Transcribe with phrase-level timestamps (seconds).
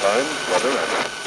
[0.00, 1.17] time, weather, and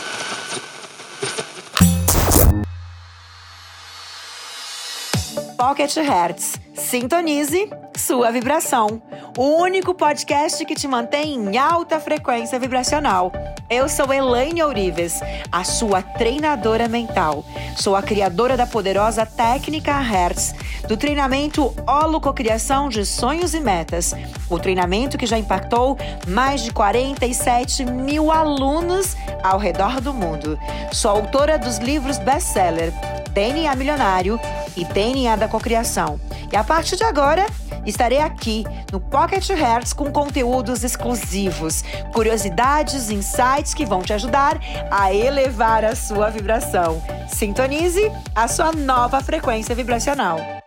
[5.61, 6.59] Pocket Hertz.
[6.74, 9.00] Sintonize sua vibração.
[9.38, 13.31] O único podcast que te mantém em alta frequência vibracional.
[13.70, 17.45] Eu sou Elaine Ourives, a sua treinadora mental.
[17.77, 20.55] Sou a criadora da poderosa técnica Hertz,
[20.87, 24.15] do treinamento Holococriação de Sonhos e Metas.
[24.50, 25.96] O treinamento que já impactou
[26.28, 30.57] mais de 47 mil alunos ao redor do mundo.
[30.91, 32.91] Sou autora dos livros best-seller
[33.32, 34.40] DNA Milionário
[34.76, 36.20] e DNA da Cocriação.
[36.52, 37.46] E a partir de agora,
[37.86, 45.14] estarei aqui no Pocket Hertz com conteúdos exclusivos, curiosidades, insights que vão te ajudar a
[45.14, 47.02] elevar a sua vibração.
[47.28, 50.61] Sintonize a sua nova frequência vibracional.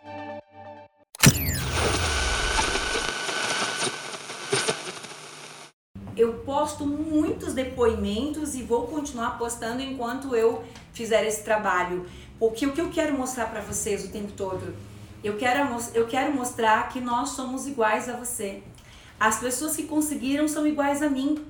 [6.17, 12.07] Eu posto muitos depoimentos e vou continuar postando enquanto eu fizer esse trabalho.
[12.39, 14.75] Porque o que eu quero mostrar para vocês o tempo todo?
[15.23, 18.63] Eu quero, eu quero mostrar que nós somos iguais a você.
[19.19, 21.45] As pessoas que conseguiram são iguais a mim.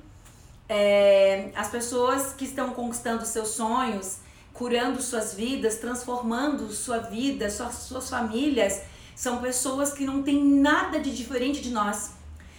[0.67, 4.19] É, as pessoas que estão conquistando seus sonhos,
[4.53, 8.81] curando suas vidas, transformando sua vida, suas, suas famílias,
[9.15, 12.11] são pessoas que não têm nada de diferente de nós.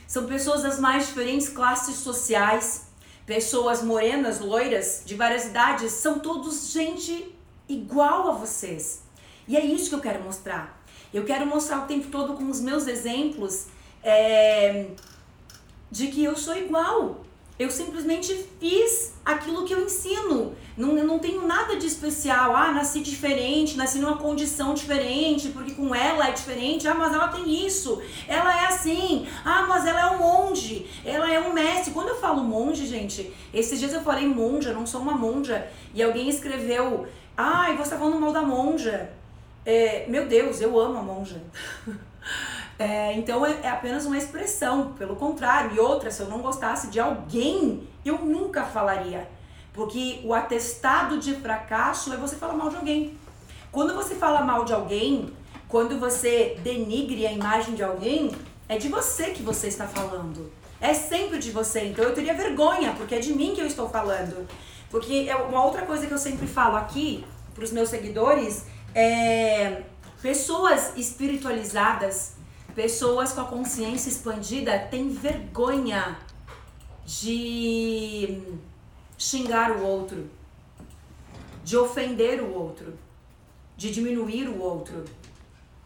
[0.06, 2.86] São pessoas das mais diferentes classes sociais,
[3.26, 7.34] pessoas morenas, loiras, de várias idades, são todos gente
[7.68, 9.02] igual a vocês.
[9.48, 10.80] E é isso que eu quero mostrar.
[11.12, 13.66] Eu quero mostrar o tempo todo com os meus exemplos
[14.02, 14.90] é,
[15.90, 17.25] de que eu sou igual.
[17.58, 20.54] Eu simplesmente fiz aquilo que eu ensino.
[20.76, 22.54] Não, eu não tenho nada de especial.
[22.54, 26.86] Ah, nasci diferente, nasci numa condição diferente, porque com ela é diferente.
[26.86, 28.02] Ah, mas ela tem isso.
[28.28, 29.26] Ela é assim.
[29.44, 30.86] Ah, mas ela é um monge.
[31.04, 31.94] Ela é um mestre.
[31.94, 35.66] Quando eu falo monge, gente, esses dias eu falei monja, não sou uma monja.
[35.94, 39.10] E alguém escreveu Ai, você tá falando mal da monja.
[39.64, 41.42] É, meu Deus, eu amo a monja.
[42.78, 45.75] é, então é, é, apenas uma expressão, pelo contrário.
[45.75, 49.28] E outra, se eu não gostasse de alguém, eu nunca falaria.
[49.72, 53.16] Porque o atestado de fracasso é você falar mal de alguém.
[53.70, 55.32] Quando você fala mal de alguém,
[55.69, 58.32] quando você denigre a imagem de alguém,
[58.69, 60.50] é de você que você está falando.
[60.81, 61.84] É sempre de você.
[61.87, 64.47] Então eu teria vergonha, porque é de mim que eu estou falando.
[64.91, 68.64] Porque é uma outra coisa que eu sempre falo aqui para os meus seguidores
[68.94, 69.82] é
[70.22, 72.37] pessoas espiritualizadas,
[72.76, 76.19] pessoas com a consciência expandida têm vergonha
[77.06, 78.42] de
[79.16, 80.28] xingar o outro,
[81.64, 82.92] de ofender o outro,
[83.78, 85.04] de diminuir o outro.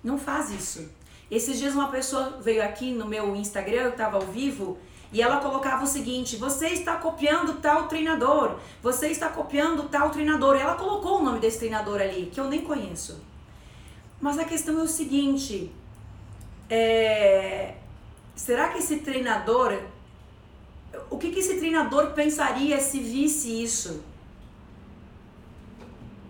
[0.03, 0.91] Não faz isso.
[1.31, 4.77] Esses dias uma pessoa veio aqui no meu Instagram, eu estava ao vivo,
[5.13, 10.57] e ela colocava o seguinte: você está copiando tal treinador, você está copiando tal treinador.
[10.57, 13.23] E ela colocou o nome desse treinador ali, que eu nem conheço.
[14.21, 15.73] Mas a questão é o seguinte:
[16.71, 17.75] é,
[18.35, 19.79] será que esse treinador.
[21.11, 24.03] O que, que esse treinador pensaria se visse isso?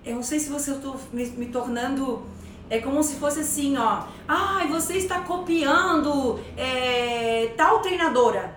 [0.05, 2.27] Eu não sei se você estou me, me tornando
[2.71, 4.05] é como se fosse assim, ó.
[4.29, 8.57] Ai, ah, você está copiando é, tal treinadora.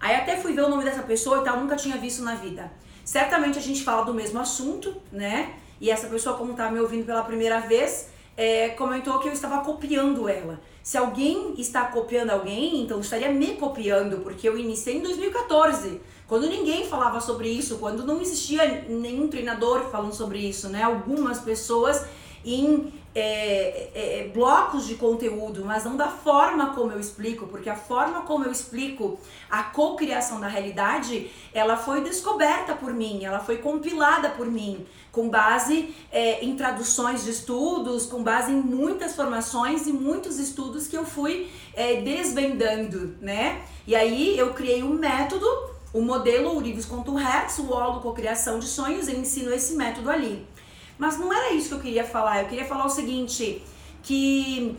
[0.00, 2.72] Aí até fui ver o nome dessa pessoa e tal, nunca tinha visto na vida.
[3.04, 5.54] Certamente a gente fala do mesmo assunto, né?
[5.78, 9.64] E essa pessoa, como tá me ouvindo pela primeira vez, é, comentou que eu estava
[9.64, 10.60] copiando ela.
[10.82, 16.48] Se alguém está copiando alguém, então estaria me copiando, porque eu iniciei em 2014, quando
[16.48, 20.82] ninguém falava sobre isso, quando não existia nenhum treinador falando sobre isso, né?
[20.82, 22.04] Algumas pessoas
[22.44, 27.68] em é, é, é, blocos de conteúdo, mas não da forma como eu explico, porque
[27.68, 29.20] a forma como eu explico
[29.50, 35.28] a cocriação da realidade, ela foi descoberta por mim, ela foi compilada por mim, com
[35.28, 40.96] base é, em traduções de estudos, com base em muitas formações e muitos estudos que
[40.96, 43.60] eu fui é, desvendando, né?
[43.86, 45.46] E aí eu criei um método,
[45.92, 50.50] o modelo Ourives Conto Hertz, o Holo Cocriação de Sonhos, eu ensino esse método ali.
[50.98, 52.42] Mas não era isso que eu queria falar.
[52.42, 53.62] Eu queria falar o seguinte,
[54.02, 54.76] que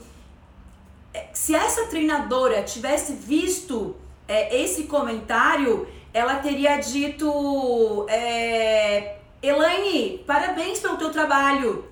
[1.14, 3.96] é, se essa treinadora tivesse visto
[4.28, 11.86] é, esse comentário, ela teria dito: é, Elaine, parabéns pelo teu trabalho.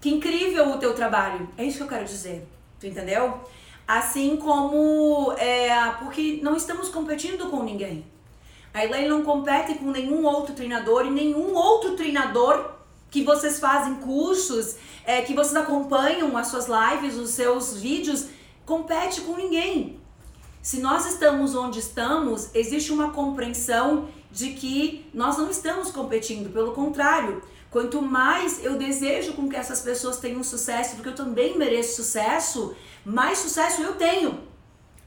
[0.00, 1.48] Que incrível o teu trabalho.
[1.56, 2.46] É isso que eu quero dizer.
[2.78, 3.40] Tu entendeu?
[3.88, 5.32] Assim como.
[5.32, 8.04] É, porque não estamos competindo com ninguém.
[8.74, 12.75] A Elaine não compete com nenhum outro treinador e nenhum outro treinador
[13.10, 18.26] que vocês fazem cursos, é, que vocês acompanham as suas lives, os seus vídeos,
[18.64, 20.00] compete com ninguém.
[20.60, 26.72] se nós estamos onde estamos, existe uma compreensão de que nós não estamos competindo, pelo
[26.72, 32.02] contrário, quanto mais eu desejo com que essas pessoas tenham sucesso, porque eu também mereço
[32.02, 32.74] sucesso,
[33.04, 34.40] mais sucesso eu tenho.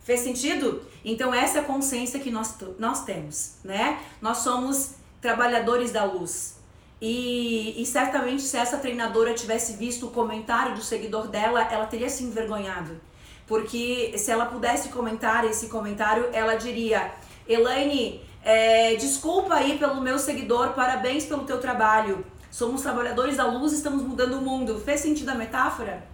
[0.02, 0.82] Fez sentido?
[1.04, 4.00] Então essa é a consciência que nós, nós temos, né?
[4.22, 4.92] Nós somos
[5.22, 6.59] trabalhadores da luz.
[7.02, 12.10] E, e certamente se essa treinadora tivesse visto o comentário do seguidor dela, ela teria
[12.10, 13.00] se envergonhado
[13.50, 17.12] porque se ela pudesse comentar esse comentário, ela diria:
[17.48, 22.24] Elaine, é, desculpa aí pelo meu seguidor, parabéns pelo teu trabalho.
[22.52, 24.80] Somos trabalhadores da luz, estamos mudando o mundo.
[24.80, 26.08] Fez sentido a metáfora?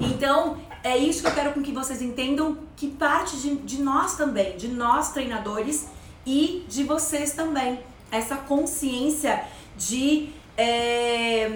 [0.00, 4.16] Então, é isso que eu quero com que vocês entendam que parte de, de nós
[4.16, 5.86] também, de nós treinadores
[6.26, 7.80] e de vocês também.
[8.10, 9.44] Essa consciência
[9.78, 11.48] de é,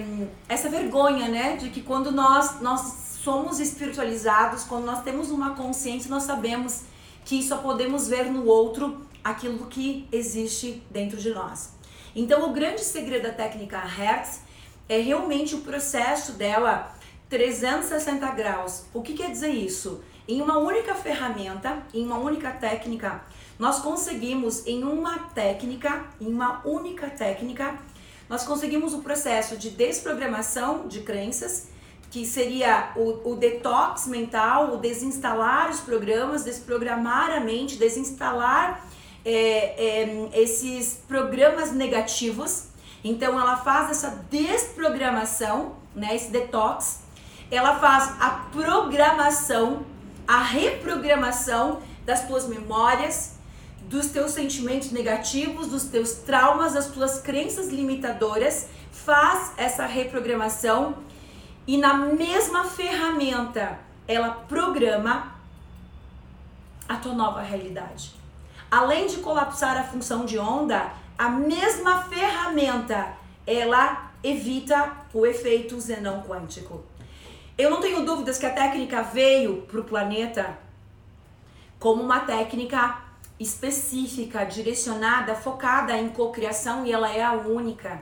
[0.47, 1.57] essa vergonha, né?
[1.57, 6.83] De que quando nós, nós somos espiritualizados, quando nós temos uma consciência, nós sabemos
[7.25, 11.73] que só podemos ver no outro aquilo que existe dentro de nós.
[12.15, 14.41] Então, o grande segredo da técnica Hertz
[14.87, 16.93] é realmente o processo dela
[17.29, 18.85] 360 graus.
[18.93, 20.03] O que quer dizer isso?
[20.27, 23.23] Em uma única ferramenta, em uma única técnica,
[23.57, 27.77] nós conseguimos em uma técnica, em uma única técnica,
[28.33, 31.67] nós conseguimos o processo de desprogramação de crenças
[32.09, 38.87] que seria o, o detox mental, o desinstalar os programas, desprogramar a mente, desinstalar
[39.23, 42.69] é, é, esses programas negativos.
[43.03, 47.01] Então ela faz essa desprogramação, né, esse detox.
[47.51, 49.85] Ela faz a programação,
[50.27, 53.32] a reprogramação das tuas memórias,
[53.89, 58.67] dos teus sentimentos negativos, dos teus traumas, das tuas crenças limitadoras.
[58.91, 60.97] Faz essa reprogramação
[61.67, 65.33] e na mesma ferramenta ela programa
[66.87, 68.11] a tua nova realidade.
[68.69, 73.13] Além de colapsar a função de onda, a mesma ferramenta
[73.45, 76.83] ela evita o efeito zenão quântico.
[77.57, 80.57] Eu não tenho dúvidas que a técnica veio para o planeta
[81.79, 83.02] como uma técnica
[83.39, 88.01] específica, direcionada, focada em cocriação e ela é a única.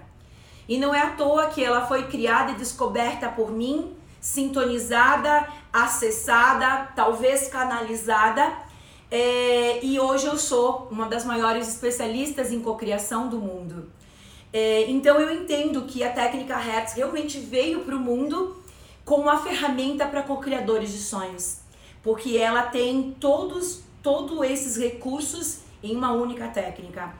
[0.68, 6.92] E não é à toa que ela foi criada e descoberta por mim, sintonizada, acessada,
[6.96, 8.54] talvez canalizada.
[9.10, 13.92] É, e hoje eu sou uma das maiores especialistas em cocriação do mundo.
[14.54, 18.62] É, então eu entendo que a técnica Hertz realmente veio para o mundo
[19.06, 21.60] como uma ferramenta para co-criadores de sonhos,
[22.04, 27.14] porque ela tem todos, todos esses recursos em uma única técnica.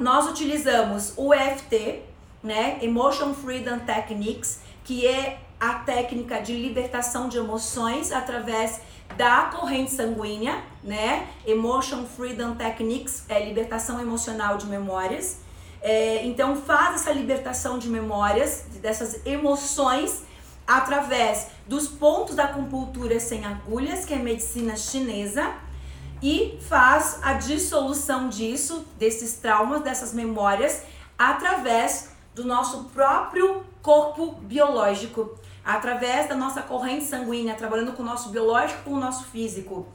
[0.00, 2.02] Nós utilizamos o EFT,
[2.42, 2.78] né?
[2.82, 8.80] Emotion Freedom Techniques, que é a técnica de libertação de emoções através
[9.16, 11.28] da corrente sanguínea, né?
[11.46, 15.38] Emotion Freedom Techniques é libertação emocional de memórias.
[15.80, 20.22] É, então faz essa libertação de memórias, dessas emoções,
[20.66, 25.54] através dos pontos da acupuntura sem agulhas, que é medicina chinesa,
[26.22, 30.82] e faz a dissolução disso, desses traumas, dessas memórias,
[31.16, 38.30] através do nosso próprio corpo biológico, através da nossa corrente sanguínea, trabalhando com o nosso
[38.30, 39.86] biológico, com o nosso físico.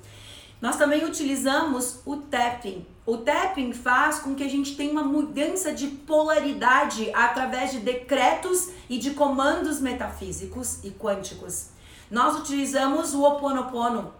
[0.62, 2.86] Nós também utilizamos o tapping.
[3.06, 8.70] O tapping faz com que a gente tenha uma mudança de polaridade através de decretos
[8.90, 11.68] e de comandos metafísicos e quânticos.
[12.10, 14.14] Nós utilizamos o Oponopono,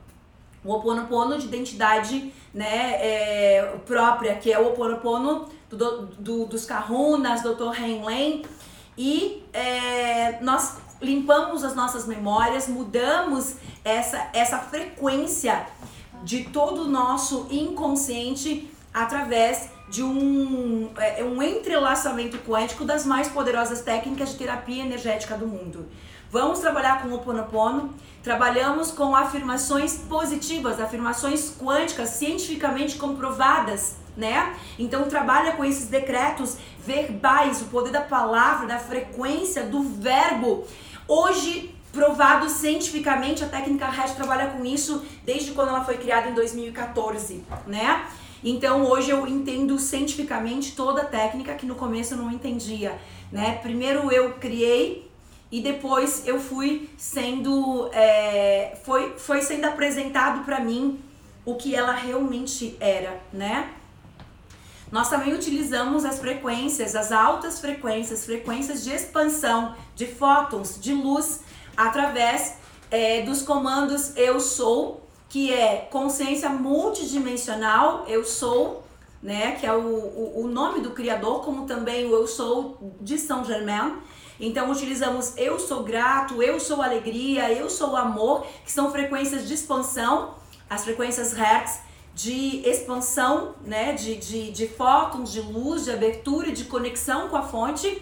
[0.64, 7.42] o Oponopono de identidade né, é, própria, que é o Oponopono do, do, dos Kahunas,
[7.42, 7.74] Dr.
[7.80, 8.44] Henlen,
[8.98, 15.66] e é, nós limpamos as nossas memórias, mudamos essa, essa frequência
[16.24, 23.82] de todo o nosso inconsciente através de um, é, um entrelaçamento quântico das mais poderosas
[23.82, 25.88] técnicas de terapia energética do mundo.
[26.34, 34.56] Vamos trabalhar com o Ponopono, trabalhamos com afirmações positivas, afirmações quânticas cientificamente comprovadas né?
[34.80, 40.66] Então trabalha com esses decretos verbais, o poder da palavra, da frequência, do verbo.
[41.08, 46.34] Hoje provado cientificamente, a técnica REST trabalha com isso desde quando ela foi criada em
[46.34, 48.08] 2014, né?
[48.44, 53.00] Então hoje eu entendo cientificamente toda a técnica que no começo eu não entendia,
[53.32, 53.60] né?
[53.62, 55.13] Primeiro eu criei
[55.54, 61.00] e depois eu fui sendo é, foi, foi sendo apresentado para mim
[61.46, 63.72] o que ela realmente era, né?
[64.92, 71.42] Nós também utilizamos as frequências, as altas frequências, frequências de expansão de fótons, de luz,
[71.78, 72.58] através
[72.90, 78.84] é, dos comandos eu sou que é consciência multidimensional, eu sou,
[79.22, 83.20] né, que é o, o, o nome do criador, como também o eu sou de
[83.20, 84.02] São Germain.
[84.40, 89.54] Então utilizamos eu sou grato, eu sou alegria, eu sou amor, que são frequências de
[89.54, 90.36] expansão,
[90.70, 91.80] as frequências Hertz
[92.16, 97.42] de expansão, né, de, de, de fótons, de luz, de abertura, de conexão com a
[97.42, 98.02] fonte,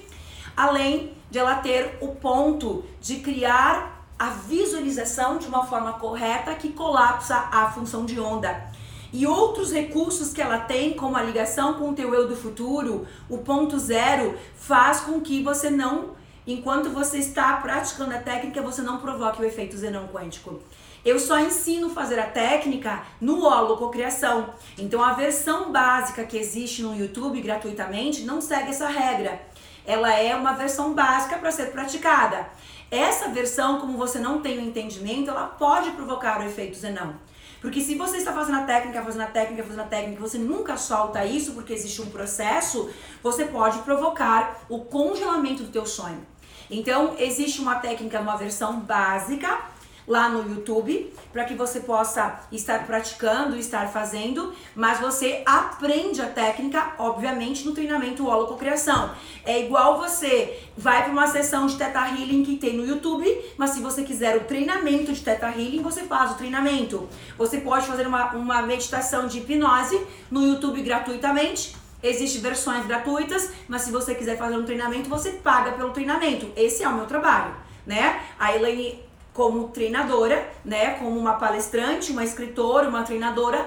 [0.55, 6.73] além de ela ter o ponto de criar a visualização de uma forma correta que
[6.73, 8.69] colapsa a função de onda.
[9.13, 13.05] E outros recursos que ela tem, como a ligação com o teu eu do futuro,
[13.29, 16.11] o ponto zero, faz com que você não,
[16.51, 20.61] enquanto você está praticando a técnica, você não provoque o efeito zenão quântico.
[21.03, 24.53] Eu só ensino fazer a técnica no holococriação.
[24.77, 29.41] Então a versão básica que existe no YouTube gratuitamente não segue essa regra.
[29.85, 32.47] Ela é uma versão básica para ser praticada.
[32.91, 37.15] Essa versão, como você não tem o entendimento, ela pode provocar o efeito zenão.
[37.61, 40.75] Porque se você está fazendo a técnica, fazendo a técnica, fazendo a técnica, você nunca
[40.77, 42.89] solta isso porque existe um processo,
[43.21, 46.25] você pode provocar o congelamento do teu sonho.
[46.71, 49.59] Então, existe uma técnica, uma versão básica
[50.07, 56.27] lá no YouTube para que você possa estar praticando, estar fazendo, mas você aprende a
[56.27, 59.11] técnica, obviamente, no treinamento holococriação.
[59.45, 63.25] É igual você vai para uma sessão de Teta Healing que tem no YouTube,
[63.57, 67.07] mas se você quiser o treinamento de Teta Healing, você faz o treinamento.
[67.37, 69.99] Você pode fazer uma, uma meditação de hipnose
[70.29, 71.80] no YouTube gratuitamente.
[72.03, 76.51] Existem versões gratuitas, mas se você quiser fazer um treinamento, você paga pelo treinamento.
[76.55, 77.55] Esse é o meu trabalho,
[77.85, 78.21] né?
[78.39, 78.99] A Elaine
[79.33, 83.65] como treinadora, né, como uma palestrante, uma escritora, uma treinadora,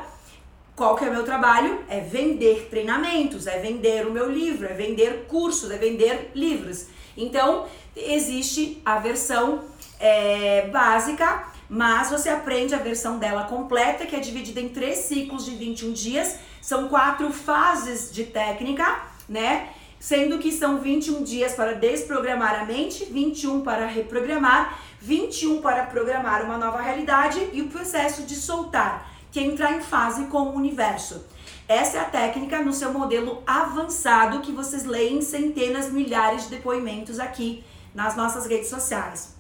[0.77, 1.85] qual que é o meu trabalho?
[1.89, 6.87] É vender treinamentos, é vender o meu livro, é vender cursos, é vender livros.
[7.17, 9.63] Então, existe a versão
[10.01, 15.45] é, básica, mas você aprende a versão dela completa, que é dividida em três ciclos
[15.45, 16.39] de 21 dias.
[16.65, 19.69] São quatro fases de técnica, né?
[20.01, 26.43] Sendo que são 21 dias para desprogramar a mente, 21 para reprogramar 21 para programar
[26.43, 30.55] uma nova realidade e o processo de soltar, que é entrar em fase com o
[30.55, 31.27] universo.
[31.69, 37.21] Essa é a técnica no seu modelo avançado que vocês leem centenas, milhares de depoimentos
[37.21, 37.63] aqui
[37.95, 39.35] nas nossas redes sociais.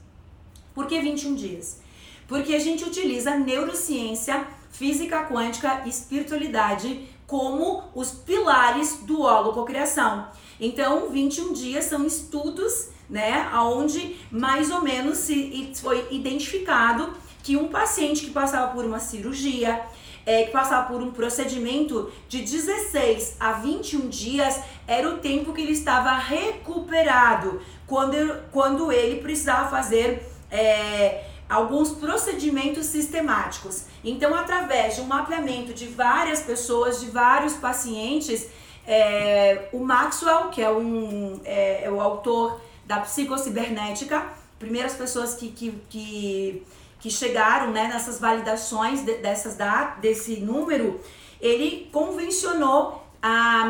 [0.74, 1.80] Por que 21 dias?
[2.28, 10.28] Porque a gente utiliza neurociência, física quântica e espiritualidade como os pilares do holococriação.
[10.60, 13.50] Então, 21 dias são estudos né?
[13.54, 17.12] Onde mais ou menos se foi identificado
[17.42, 19.82] que um paciente que passava por uma cirurgia,
[20.24, 25.60] é, que passava por um procedimento de 16 a 21 dias era o tempo que
[25.60, 28.16] ele estava recuperado quando,
[28.50, 33.84] quando ele precisava fazer é, alguns procedimentos sistemáticos.
[34.02, 38.48] Então, através de um mapeamento de várias pessoas, de vários pacientes,
[38.86, 44.26] é, o Maxwell, que é, um, é, é o autor da psicocibernética,
[44.58, 46.62] primeiras pessoas que, que, que,
[47.00, 51.00] que chegaram né, nessas validações de, dessas da, desse número,
[51.40, 53.64] ele convencionou a,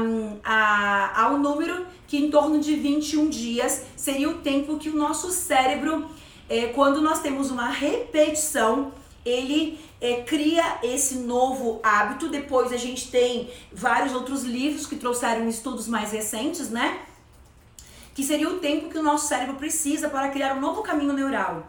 [0.45, 5.31] a, ao número que em torno de 21 dias seria o tempo que o nosso
[5.31, 6.09] cérebro,
[6.49, 8.93] é, quando nós temos uma repetição,
[9.25, 12.29] ele é, cria esse novo hábito.
[12.29, 17.01] Depois a gente tem vários outros livros que trouxeram estudos mais recentes, né?
[18.15, 21.69] que seria o tempo que o nosso cérebro precisa para criar um novo caminho neural.